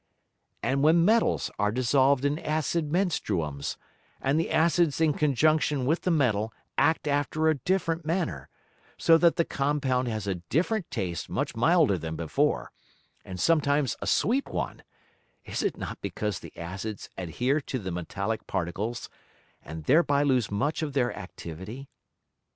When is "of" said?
20.81-20.93